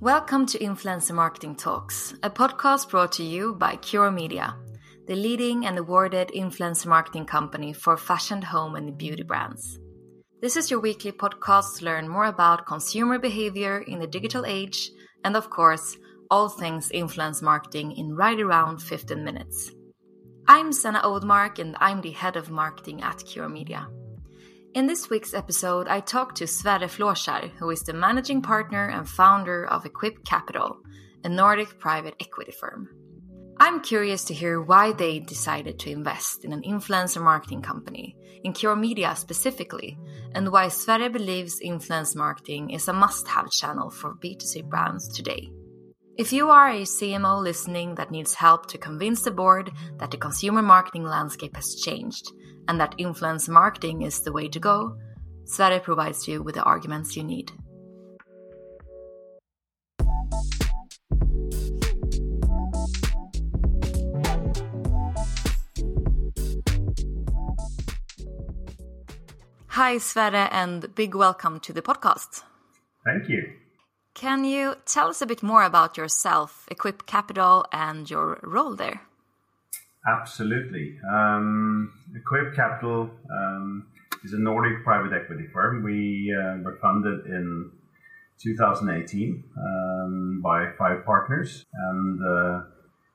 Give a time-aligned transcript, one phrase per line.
[0.00, 4.56] Welcome to Influencer Marketing Talks, a podcast brought to you by Cure Media,
[5.06, 9.78] the leading and awarded influencer marketing company for fashion, home, and beauty brands.
[10.40, 14.90] This is your weekly podcast to learn more about consumer behavior in the digital age
[15.22, 15.98] and, of course,
[16.30, 19.70] all things influence marketing in right around 15 minutes.
[20.48, 23.86] I'm Sanna Oldmark and I'm the head of marketing at Cure Media.
[24.72, 29.08] In this week's episode, I talked to Sverre Flåskjer, who is the managing partner and
[29.08, 30.78] founder of Equip Capital,
[31.24, 32.88] a Nordic private equity firm.
[33.58, 38.52] I'm curious to hear why they decided to invest in an influencer marketing company, in
[38.52, 39.98] Cure Media specifically,
[40.36, 45.50] and why Sverre believes influence marketing is a must have channel for B2C brands today.
[46.16, 50.16] If you are a CMO listening that needs help to convince the board that the
[50.16, 52.30] consumer marketing landscape has changed
[52.68, 54.96] and that influence marketing is the way to go,
[55.44, 57.52] Sverre provides you with the arguments you need.
[69.68, 72.42] Hi, Sverre, and big welcome to the podcast.
[73.04, 73.42] Thank you.
[74.14, 79.00] Can you tell us a bit more about yourself, Equip Capital, and your role there?
[80.06, 80.98] Absolutely.
[81.08, 83.86] Um, Equip Capital um,
[84.24, 85.82] is a Nordic private equity firm.
[85.82, 87.70] We uh, were funded in
[88.42, 92.62] 2018 um, by five partners, and uh,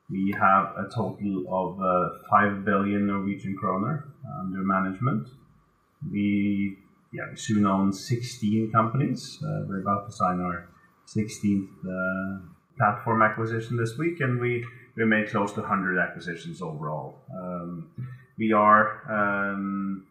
[0.09, 4.05] we have a total of uh, 5 billion Norwegian kroner
[4.39, 5.29] under management.
[6.11, 6.77] We,
[7.11, 9.39] yeah, we soon own 16 companies.
[9.43, 10.69] Uh, we're about to sign our
[11.07, 12.45] 16th uh,
[12.77, 14.63] platform acquisition this week, and we,
[14.95, 17.23] we made close to 100 acquisitions overall.
[17.33, 17.89] Um,
[18.37, 20.05] we are um,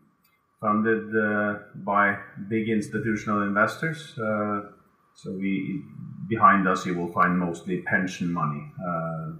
[0.61, 2.19] funded uh, by
[2.49, 4.19] big institutional investors.
[4.19, 4.63] Uh,
[5.15, 5.83] so we
[6.29, 9.31] behind us you will find mostly pension money, uh,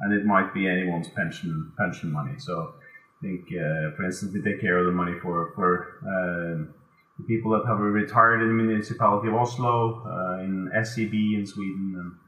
[0.00, 2.34] and it might be anyone's pension pension money.
[2.38, 2.74] So
[3.18, 6.74] I think, uh, for instance, we take care of the money for for um,
[7.18, 12.18] the people that have retired in the municipality of Oslo, uh, in SEB in Sweden,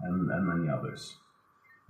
[0.00, 1.16] and, and, and many others.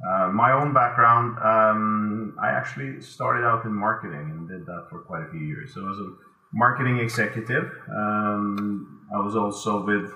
[0.04, 5.00] Uh, my own background, um, I actually started out in marketing and did that for
[5.00, 5.72] quite a few years.
[5.72, 6.12] So, as a
[6.52, 10.12] marketing executive, um, I was also with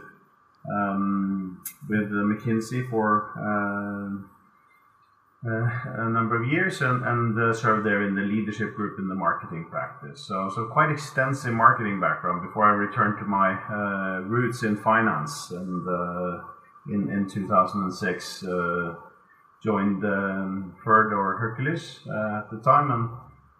[0.70, 4.30] um, with McKinsey for uh,
[5.42, 9.08] uh, a number of years and, and uh, served there in the leadership group in
[9.08, 10.20] the marketing practice.
[10.26, 15.50] So, so quite extensive marketing background before I returned to my uh, roots in finance.
[15.50, 16.42] And uh,
[16.88, 18.94] in, in 2006, uh,
[19.62, 22.90] joined um, or Herkules uh, at the time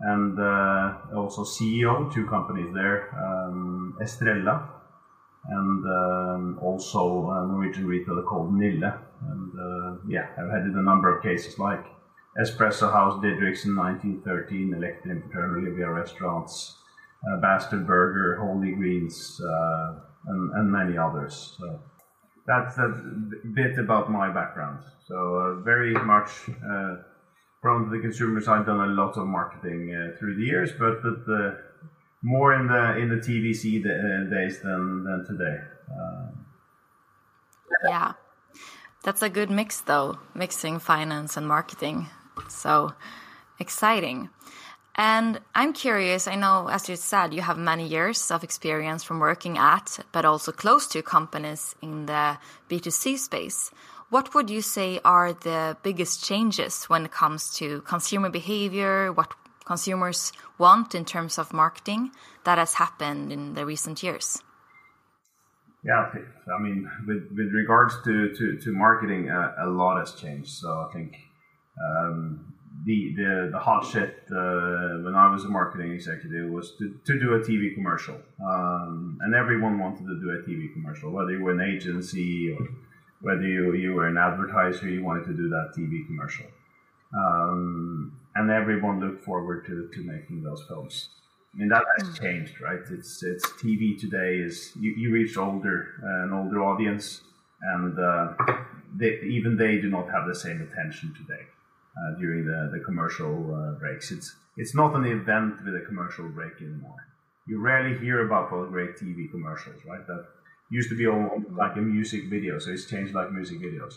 [0.00, 4.80] and, and also CEO, two companies there, um, Estrella
[5.48, 8.92] and um, also a Norwegian retailer called Nille.
[9.22, 11.84] And uh, yeah, I've had a number of cases like
[12.38, 16.76] Espresso House, Didrikson 1913, Electric Paternal Olivia Restaurants,
[17.30, 19.94] uh, Bastard Burger, Holy Greens, uh,
[20.26, 21.56] and, and, many others.
[21.58, 21.80] So
[22.50, 22.88] that's a
[23.54, 24.80] bit about my background.
[25.06, 26.96] So uh, very much uh,
[27.62, 31.20] to the consumer side, done a lot of marketing uh, through the years, but, but
[32.22, 35.58] more in the in the TVC uh, days than than today.
[35.90, 36.46] Um,
[37.84, 38.12] yeah,
[39.04, 42.08] that's a good mix, though, mixing finance and marketing.
[42.48, 42.92] So
[43.58, 44.28] exciting.
[45.02, 49.18] And I'm curious, I know, as you said, you have many years of experience from
[49.18, 52.36] working at, but also close to companies in the
[52.68, 53.70] B2C space.
[54.10, 59.10] What would you say are the biggest changes when it comes to consumer behavior?
[59.10, 59.32] What
[59.64, 62.10] consumers want in terms of marketing
[62.44, 64.42] that has happened in the recent years?
[65.82, 70.50] Yeah, I mean, with, with regards to, to, to marketing, uh, a lot has changed.
[70.50, 71.16] So I think
[71.80, 72.52] um,
[72.84, 77.20] the, the, the hot shit uh, when I was a marketing executive was to, to
[77.20, 78.16] do a TV commercial.
[78.44, 82.66] Um, and everyone wanted to do a TV commercial, whether you were an agency or
[83.20, 86.46] whether you, you were an advertiser, you wanted to do that TV commercial.
[87.14, 91.10] Um, and everyone looked forward to, to making those films.
[91.52, 92.20] I mean that has mm.
[92.20, 92.78] changed, right?
[92.92, 97.22] It's it's TV today is you, you reach older uh, an older audience,
[97.60, 98.34] and uh,
[98.94, 101.42] they, even they do not have the same attention today
[101.96, 104.10] uh, during the, the commercial uh, breaks.
[104.10, 106.96] It's it's not an event with a commercial break anymore.
[107.46, 110.06] You rarely hear about those great TV commercials, right?
[110.06, 110.26] That
[110.70, 113.94] used to be all like a music video, so it's changed like music videos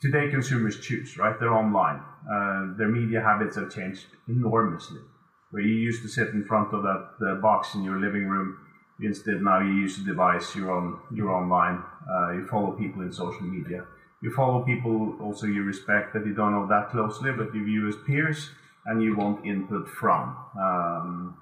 [0.00, 1.38] today consumers choose, right?
[1.38, 2.00] They're online.
[2.30, 5.00] Uh, their media habits have changed enormously.
[5.50, 8.58] Where you used to sit in front of that uh, box in your living room
[9.00, 13.12] Instead, now you use a device, you're on, you're online, uh, you follow people in
[13.12, 13.84] social media.
[14.26, 17.86] You follow people also you respect that you don't know that closely, but you view
[17.86, 18.50] as peers
[18.86, 20.36] and you want input from.
[20.58, 21.38] Um,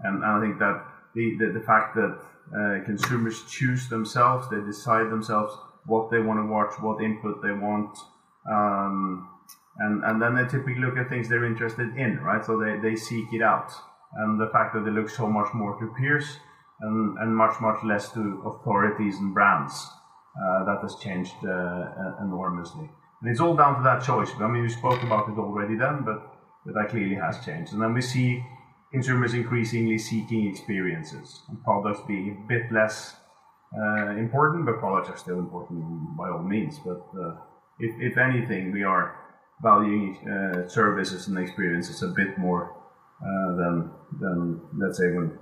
[0.00, 0.82] and, I think that
[1.14, 2.18] the, the, the fact that
[2.56, 5.52] uh, consumers choose themselves, they decide themselves
[5.84, 7.98] what they want to watch, what input they want,
[8.50, 9.28] um,
[9.80, 12.42] and, and then they typically look at things they're interested in, right?
[12.42, 13.70] So they, they seek it out.
[14.14, 16.38] And the fact that they look so much more to peers
[16.80, 19.86] and, and much, much less to authorities and brands,
[20.34, 22.88] uh, that has changed uh, enormously.
[23.20, 24.30] And it's all down to that choice.
[24.40, 26.22] I mean, we spoke about it already then, but,
[26.64, 27.72] but that clearly has changed.
[27.72, 28.42] And then we see
[28.90, 33.14] consumers increasingly seeking experiences and products being a bit less
[33.78, 36.78] uh, important, but products are still important by all means.
[36.78, 37.36] But uh,
[37.78, 39.16] if, if anything, we are
[39.62, 42.76] valuing uh, services and experiences a bit more
[43.20, 43.88] than
[44.18, 45.38] than let's say when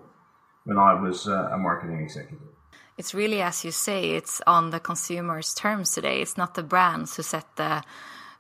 [0.65, 2.50] when I was a marketing executive.
[2.99, 6.21] It's really, as you say, it's on the consumer's terms today.
[6.21, 7.83] It's not the brands who set the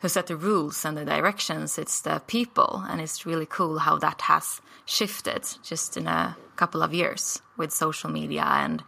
[0.00, 1.78] who set the rules and the directions.
[1.78, 6.82] It's the people, and it's really cool how that has shifted just in a couple
[6.82, 8.44] of years with social media.
[8.44, 8.82] And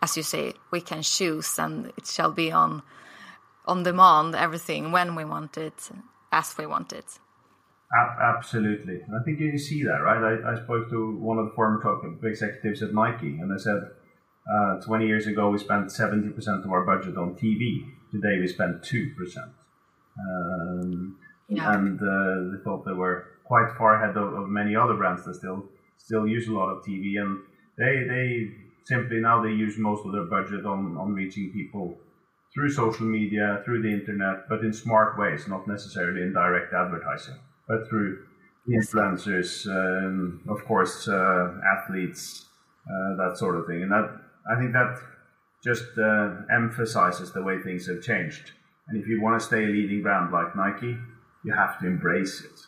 [0.00, 2.82] as you say, we can choose, and it shall be on
[3.66, 5.90] on demand everything when we want it
[6.32, 7.18] as we want it.
[8.20, 9.00] Absolutely.
[9.14, 10.18] I think you see that, right?
[10.18, 13.82] I, I spoke to one of the former top executives at Nike, and they said
[14.52, 17.84] uh, 20 years ago we spent 70% of our budget on TV.
[18.10, 19.14] Today we spend 2%.
[20.18, 21.16] Um,
[21.48, 21.74] yeah.
[21.74, 25.34] And uh, they thought they were quite far ahead of, of, many other brands that
[25.34, 25.64] still
[25.98, 27.20] still use a lot of TV.
[27.20, 27.42] And
[27.78, 28.50] they, they
[28.84, 31.98] simply now they use most of their budget on, on reaching people
[32.54, 37.34] through social media, through the internet, but in smart ways, not necessarily in direct advertising,
[37.66, 38.24] but through
[38.68, 42.46] influencers, um, of course, uh, athletes,
[42.86, 43.82] uh, that sort of thing.
[43.82, 44.98] And that I think that
[45.62, 48.52] just uh, emphasizes the way things have changed.
[48.88, 50.96] And if you want to stay a leading brand like Nike,
[51.44, 52.60] you have to embrace it.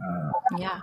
[0.00, 0.80] Uh, yeah,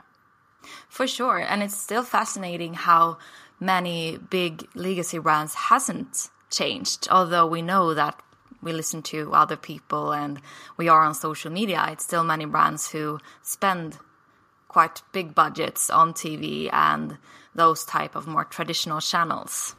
[0.90, 1.40] for sure.
[1.40, 3.18] And it's still fascinating how
[3.60, 8.22] many big legacy brands hasn't changed although we know that
[8.62, 10.42] we listen to other people and
[10.78, 13.98] we are on social media, it's still many brands who spend
[14.68, 17.18] quite big budgets on TV and
[17.54, 19.76] those type of more traditional channels.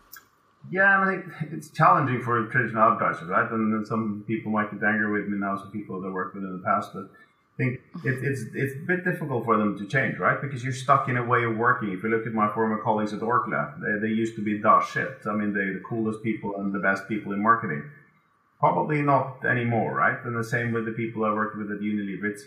[0.70, 3.50] Yeah, I mean, it's challenging for traditional advertisers, right?
[3.50, 6.52] And some people might get angry with me now, some people that worked with in
[6.52, 10.18] the past, but I think it, it's it's a bit difficult for them to change,
[10.18, 10.40] right?
[10.40, 11.90] Because you're stuck in a way of working.
[11.90, 14.80] If you look at my former colleagues at Orkla, they, they used to be da
[14.80, 15.18] shit.
[15.26, 17.82] I mean, they're the coolest people and the best people in marketing.
[18.60, 20.18] Probably not anymore, right?
[20.24, 22.30] And the same with the people I worked with at Unilever.
[22.30, 22.44] It's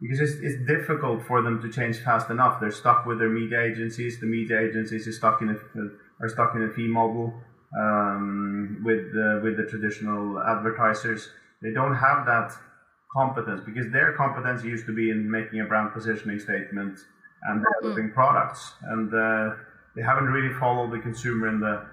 [0.00, 2.60] because it's, it's difficult for them to change fast enough.
[2.60, 4.20] They're stuck with their media agencies.
[4.20, 7.32] The media agencies are stuck in a, are stuck in a fee model
[7.78, 11.28] um, with the, with the traditional advertisers.
[11.62, 12.52] They don't have that
[13.14, 16.98] competence because their competence used to be in making a brand positioning statement
[17.44, 17.64] and mm-hmm.
[17.80, 18.14] developing mm.
[18.14, 19.54] products, and uh,
[19.94, 21.86] they haven't really followed the consumer in the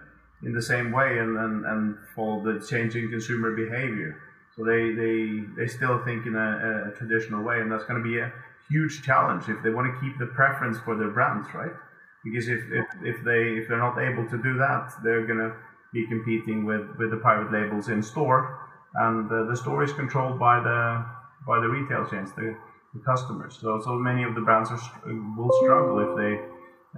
[0.44, 4.18] in the same way and, and, and follow the changing consumer behavior.
[4.56, 8.07] So they, they, they still think in a, a traditional way, and that's going to
[8.10, 8.34] be a
[8.69, 11.72] huge challenge if they want to keep the preference for their brands, right?
[12.24, 15.54] Because if, if, if they if they're not able to do that, they're going to
[15.94, 20.39] be competing with, with the private labels in store, and uh, the store is controlled
[20.39, 21.06] by the
[21.48, 22.56] by the retail chains, the,
[22.94, 23.58] the customers.
[23.60, 24.80] So so many of the brands are,
[25.38, 26.34] will struggle if they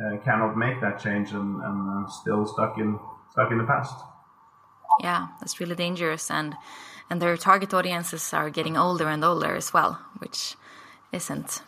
[0.04, 3.00] uh, cannot make that change and, and still stuck in
[3.32, 3.96] stuck in the past.
[5.00, 6.56] Yeah, that's really dangerous, and
[7.10, 10.56] and their target audiences are getting older and older as well, which
[11.12, 11.62] isn't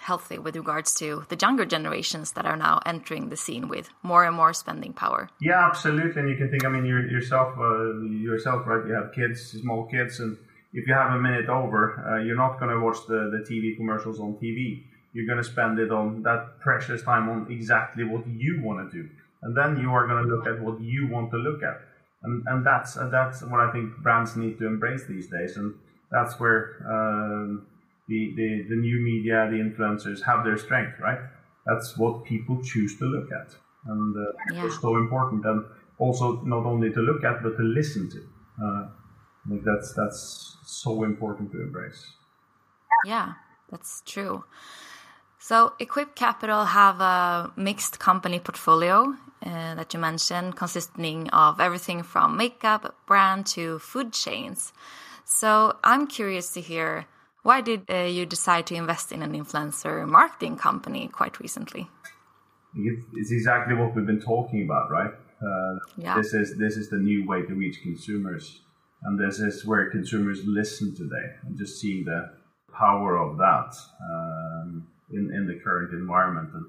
[0.00, 4.24] healthy with regards to the younger generations that are now entering the scene with more
[4.24, 5.28] and more spending power.
[5.40, 6.20] Yeah, absolutely.
[6.20, 8.86] And you can think, I mean, you yourself, uh, yourself, right?
[8.86, 10.36] You have kids, small kids, and
[10.72, 13.76] if you have a minute over, uh, you're not going to watch the, the TV
[13.76, 14.84] commercials on TV.
[15.12, 19.02] You're going to spend it on that precious time on exactly what you want to
[19.02, 19.08] do
[19.42, 21.80] and then you are going to look at what you want to look at
[22.22, 25.74] and, and that's uh, that's what I think brands need to embrace these days and
[26.10, 27.66] that's where um,
[28.10, 31.22] the, the the new media the influencers have their strength right?
[31.66, 33.48] That's what people choose to look at.
[33.86, 34.66] And uh, yeah.
[34.66, 35.44] it's so important.
[35.44, 35.64] And
[35.98, 38.20] also not only to look at but to listen to.
[38.64, 38.82] Uh,
[39.44, 40.20] I think that's that's
[40.64, 42.02] so important to embrace.
[43.04, 43.34] Yeah
[43.70, 44.44] that's true.
[45.38, 49.14] So Equip Capital have a mixed company portfolio
[49.44, 54.72] uh, that you mentioned, consisting of everything from makeup brand to food chains.
[55.24, 57.06] So I'm curious to hear
[57.42, 61.88] why did uh, you decide to invest in an influencer marketing company quite recently?
[62.74, 65.10] It's exactly what we've been talking about, right?
[65.42, 66.16] Uh, yeah.
[66.16, 68.60] This is this is the new way to reach consumers,
[69.02, 71.26] and this is where consumers listen today.
[71.42, 72.30] And just seeing the
[72.72, 76.66] power of that um, in in the current environment, and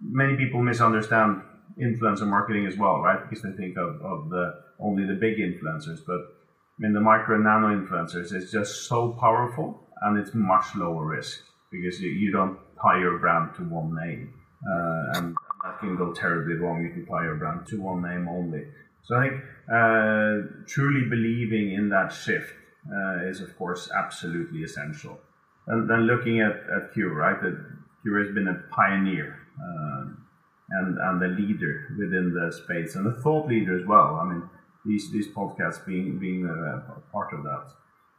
[0.00, 1.42] many people misunderstand
[1.78, 3.20] influencer marketing as well, right?
[3.28, 7.36] Because they think of, of the only the big influencers, but I mean the micro
[7.36, 12.30] and nano influencers is just so powerful and it's much lower risk because you, you
[12.32, 14.34] don't tie your brand to one name,
[14.68, 18.28] uh, and that can go terribly wrong if you tie your brand to one name
[18.28, 18.64] only.
[19.02, 22.52] So I think uh, truly believing in that shift
[22.90, 25.18] uh, is of course absolutely essential.
[25.66, 27.40] And then looking at, at Cure, right?
[27.40, 27.56] That
[28.02, 29.38] Cure has been a pioneer.
[29.62, 30.24] Um,
[30.70, 34.18] and and the leader within the space and the thought leader as well.
[34.20, 34.42] I mean,
[34.84, 37.70] these these podcasts being being a, part of that,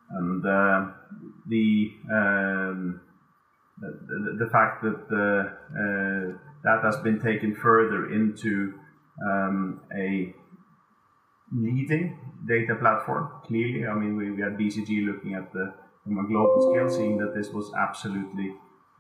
[0.10, 0.86] and uh,
[1.48, 3.02] the, um,
[3.80, 8.74] the, the fact that the, uh, that has been taken further into
[9.26, 10.34] um, a
[11.54, 13.30] leading data platform.
[13.46, 17.18] Clearly, I mean, we, we had BCG looking at the from a global scale, seeing
[17.18, 18.54] that this was absolutely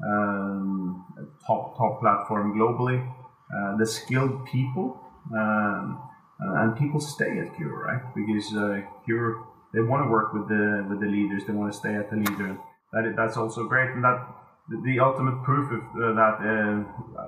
[0.03, 1.05] um,
[1.45, 3.07] top top platform globally
[3.53, 5.00] uh, the skilled people,
[5.33, 6.01] um,
[6.39, 8.01] and people stay at Cure, right?
[8.15, 9.45] Because uh, Cure
[9.75, 12.15] they want to work with the with the leaders, they want to stay at the
[12.15, 12.58] leader.
[12.94, 14.25] That that's also great, and that
[14.70, 17.27] the ultimate proof of uh, that uh,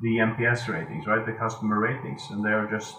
[0.00, 1.26] the NPS ratings, right?
[1.26, 2.96] The customer ratings, and they are just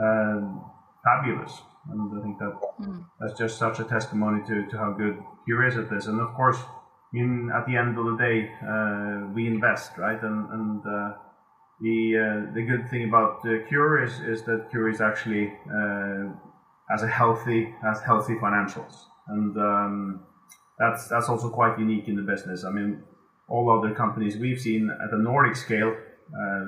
[0.00, 0.64] um,
[1.02, 1.62] fabulous.
[1.88, 3.04] And I think that mm.
[3.20, 6.06] that's just such a testimony to, to how good Cure is at this.
[6.06, 6.58] And of course,
[7.14, 10.20] in at the end of the day, uh, we invest, right?
[10.22, 11.14] And and uh,
[11.80, 15.54] the uh, the good thing about Cure is is that Cure is actually
[16.90, 18.94] has a healthy has healthy financials,
[19.28, 20.20] and um,
[20.78, 22.64] that's that's also quite unique in the business.
[22.64, 23.02] I mean,
[23.48, 25.96] all other companies we've seen at the Nordic scale
[26.34, 26.64] uh,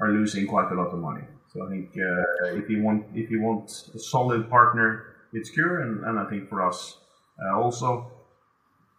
[0.00, 1.24] are losing quite a lot of money.
[1.52, 5.82] So I think uh, if you want if you want a solid partner, it's Cure,
[5.82, 6.98] and, and I think for us
[7.44, 8.10] uh, also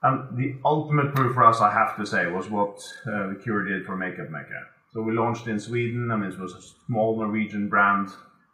[0.03, 3.85] and the ultimate proof for us, I have to say, was what uh, Cure did
[3.85, 4.61] for Makeup Mekka.
[4.91, 6.11] So we launched in Sweden.
[6.11, 8.09] I mean, it was a small Norwegian brand.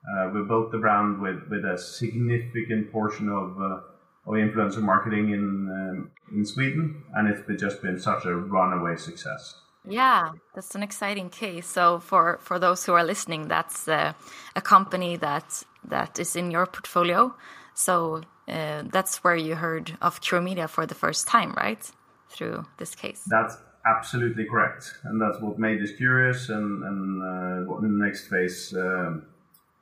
[0.08, 3.82] Uh, we built the brand with, with a significant portion of, uh,
[4.25, 9.56] of influencer marketing in um, in Sweden, and it's just been such a runaway success.
[9.88, 11.68] Yeah, that's an exciting case.
[11.68, 14.13] So for for those who are listening, that's uh,
[14.56, 17.34] a company that that is in your portfolio.
[17.74, 21.89] So uh, that's where you heard of Cure Media for the first time, right?
[22.29, 23.24] Through this case.
[23.27, 28.06] That's absolutely correct, and that's what made us curious, and, and uh, what in the
[28.06, 29.25] next phase um,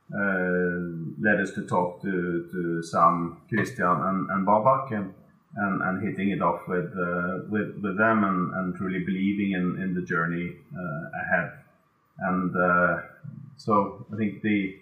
[0.09, 5.13] led us to talk to, to Sam, Christian, and, and Babak, and,
[5.55, 9.81] and, and hitting it off with uh, with, with them, and, and truly believing in,
[9.81, 11.51] in the journey uh, ahead.
[12.19, 13.01] And uh,
[13.57, 14.77] so I think the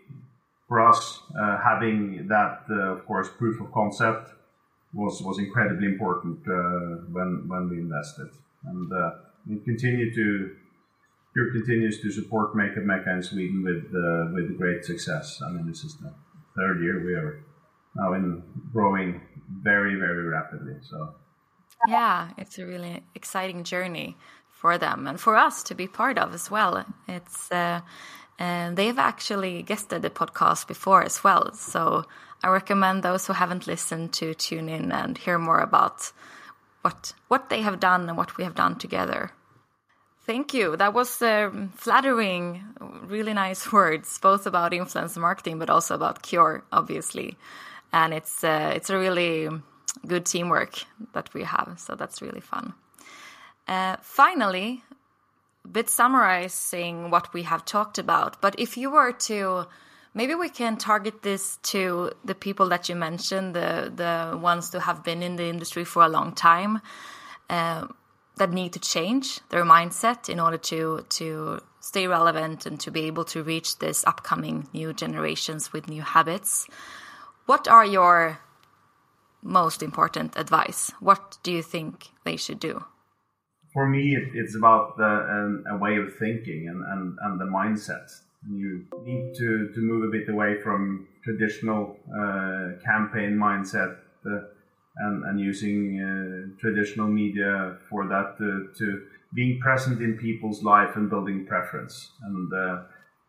[0.68, 4.32] for us, uh, having that, of course, proof of concept
[4.94, 8.30] was was incredibly important uh, when when we invested,
[8.66, 9.12] and uh,
[9.48, 10.56] we continue to.
[11.36, 15.42] Cure continues to support Make Makeup Mekka in Sweden with uh, with great success.
[15.46, 16.14] I mean, this is the
[16.56, 17.44] third year we are
[17.94, 19.20] now in growing
[19.62, 20.76] very very rapidly.
[20.82, 21.16] So
[21.88, 24.16] yeah, it's a really exciting journey
[24.50, 26.86] for them and for us to be part of as well.
[27.10, 27.82] It's uh,
[28.40, 31.54] and they've actually guested the podcast before as well.
[31.54, 32.06] So
[32.44, 36.14] I recommend those who haven't listened to tune in and hear more about
[36.82, 39.32] what what they have done and what we have done together.
[40.26, 40.76] Thank you.
[40.76, 46.64] That was uh, flattering, really nice words, both about influencer marketing, but also about Cure,
[46.72, 47.38] obviously.
[47.94, 49.50] And it's uh, it's a really
[50.08, 52.74] good teamwork that we have, so that's really fun.
[53.68, 54.84] Uh, finally,
[55.72, 58.42] bit summarizing what we have talked about.
[58.42, 59.68] But if you were to,
[60.14, 64.80] maybe we can target this to the people that you mentioned, the the ones who
[64.80, 66.82] have been in the industry for a long time,
[67.50, 67.88] uh,
[68.38, 73.02] that need to change their mindset in order to to stay relevant and to be
[73.02, 76.68] able to reach this upcoming new generations with new habits.
[77.46, 78.40] What are your
[79.44, 80.92] most important advice?
[81.00, 82.84] What do you think they should do?
[83.76, 88.10] for me, it's about the, um, a way of thinking and, and, and the mindset.
[88.50, 94.40] You need to, to move a bit away from traditional uh, campaign mindset uh,
[94.98, 100.96] and, and using uh, traditional media for that to, to being present in people's life
[100.96, 102.12] and building preference.
[102.24, 102.84] And uh,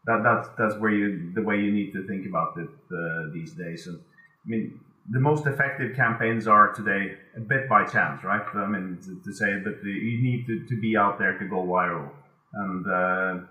[0.07, 3.53] that, that, that's where you, the way you need to think about it uh, these
[3.53, 3.87] days.
[3.89, 4.81] And I mean,
[5.11, 8.43] the most effective campaigns are today a bit by chance, right?
[8.55, 11.65] I mean, to, to say that you need to, to be out there to go
[11.65, 12.11] viral.
[12.53, 13.45] And uh,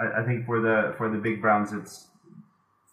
[0.00, 2.08] I, I think for the for the big brands, it's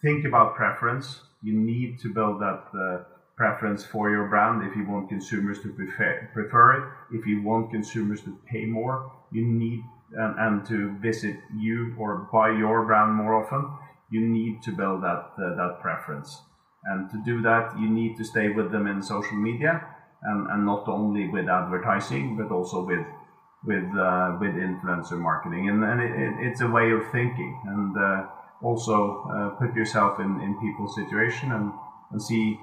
[0.00, 1.20] think about preference.
[1.42, 3.04] You need to build that uh,
[3.36, 7.16] preference for your brand if you want consumers to prefer, prefer it.
[7.18, 12.28] If you want consumers to pay more, you need and, and to visit you or
[12.32, 13.70] buy your brand more often.
[14.10, 16.42] You need to build that uh, that preference,
[16.84, 19.86] and to do that, you need to stay with them in social media,
[20.22, 23.06] and, and not only with advertising, but also with
[23.64, 27.96] with uh, with influencer marketing, and, and it, it, it's a way of thinking, and
[27.96, 28.26] uh,
[28.62, 31.72] also uh, put yourself in, in people's situation and,
[32.10, 32.58] and see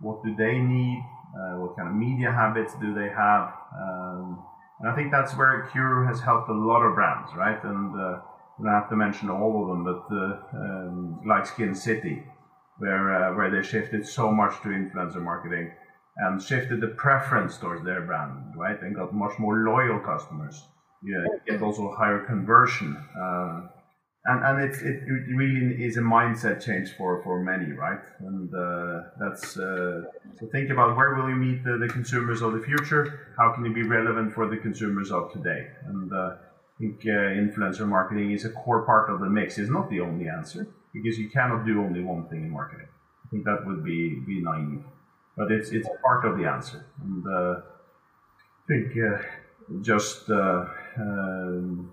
[0.00, 4.42] what do they need, uh, what kind of media habits do they have, um,
[4.80, 7.62] and I think that's where Cure has helped a lot of brands, right?
[7.64, 8.20] And uh,
[8.58, 12.22] I don't have to mention all of them, but uh, um, like Skincity,
[12.78, 15.72] where where they shifted so much to influencer marketing
[16.18, 18.80] and shifted the preference towards their brand, right?
[18.80, 20.64] And got much more loyal customers.
[21.02, 22.96] Yeah, get also higher conversion.
[24.28, 28.04] And and it, it, it really is a mindset change for, for many, right?
[28.20, 30.02] And uh, that's uh,
[30.38, 33.34] so think about where will you meet the, the, consumers of the future?
[33.38, 35.68] How can you be relevant for the consumers of today?
[35.86, 39.58] And uh, I think uh, influencer marketing is a core part of the mix.
[39.58, 42.88] It's not the only answer because you cannot do only one thing in marketing.
[43.24, 44.84] I think that would be be naive
[45.38, 46.84] but it's it's part of the answer.
[47.00, 49.22] And uh, I think uh,
[49.80, 51.90] just um,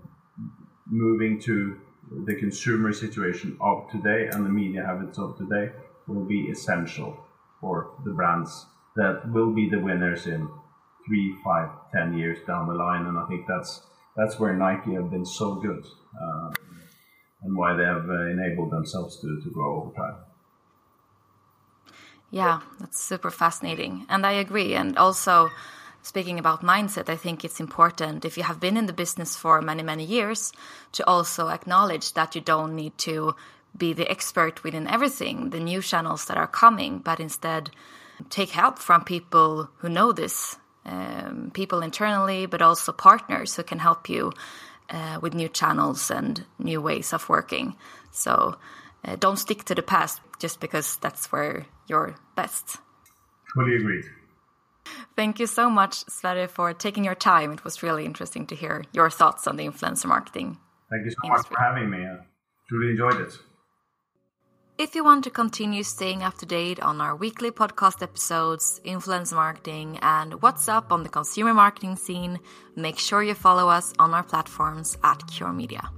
[0.88, 1.80] moving to
[2.12, 5.72] the consumer situation of today and the media habits of today
[6.08, 7.18] will be essential
[7.60, 10.48] for the brands that will be the winners in
[11.06, 13.06] three, five, ten years down the line.
[13.06, 13.82] And I think that's
[14.16, 15.86] that's where Nike have been so good
[16.22, 16.52] uh,
[17.44, 20.16] and why they have uh, enabled themselves to, to grow over time.
[22.32, 24.06] Yeah, that's super fascinating.
[24.10, 24.74] And I agree.
[24.74, 25.52] And also,
[26.06, 29.60] speaking about mindset, I think it's important if you have been in the business for
[29.62, 30.54] many, many years
[30.94, 33.36] to also acknowledge that you don't need to
[33.76, 37.72] be the expert within everything, the new channels that are coming, but instead
[38.30, 43.80] take help from people who know this, um, people internally, but also partners who can
[43.80, 44.32] help you
[44.92, 47.76] uh, with new channels and new ways of working.
[48.12, 48.58] So
[49.04, 52.78] uh, don't stick to the past just because that's where you're best.
[53.56, 54.06] Fully agreed.
[55.16, 57.52] Thank you so much, Sverre, for taking your time.
[57.52, 60.58] It was really interesting to hear your thoughts on the influencer marketing.
[60.90, 61.30] Thank you so industry.
[61.30, 62.06] much for having me.
[62.06, 62.18] I
[62.70, 63.34] truly enjoyed it.
[64.78, 69.36] If you want to continue staying up to date on our weekly podcast episodes, influencer
[69.36, 72.40] marketing, and what's up on the consumer marketing scene,
[72.76, 75.90] make sure you follow us on our platforms at Cure Media.